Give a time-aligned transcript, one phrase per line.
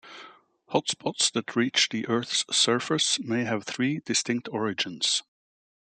[0.71, 5.21] Hotspots that reach the Earth's surface may have three distinct origins.